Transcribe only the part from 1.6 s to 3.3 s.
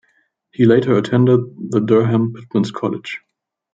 the Durham Pitmans College.